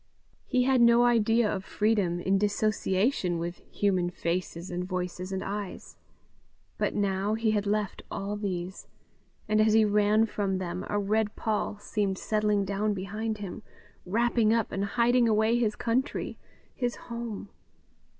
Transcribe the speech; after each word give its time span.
He 0.47 0.63
had 0.63 0.81
no 0.81 1.03
idea 1.03 1.47
of 1.47 1.63
freedom 1.63 2.19
in 2.19 2.39
dissociation 2.39 3.37
with 3.37 3.61
human 3.71 4.09
faces 4.09 4.71
and 4.71 4.83
voices 4.83 5.31
and 5.31 5.43
eyes. 5.43 5.95
But 6.79 6.95
now 6.95 7.35
he 7.35 7.51
had 7.51 7.67
left 7.67 8.01
all 8.09 8.35
these, 8.35 8.87
and 9.47 9.61
as 9.61 9.73
he 9.73 9.85
ran 9.85 10.25
from 10.25 10.57
them, 10.57 10.87
a 10.89 10.97
red 10.97 11.35
pall 11.35 11.77
seemed 11.77 12.17
settling 12.17 12.65
down 12.65 12.95
behind 12.95 13.37
him, 13.37 13.61
wrapping 14.03 14.51
up 14.51 14.71
and 14.71 14.85
hiding 14.85 15.27
away 15.29 15.59
his 15.59 15.75
country, 15.75 16.39
his 16.73 16.95
home. 16.95 17.49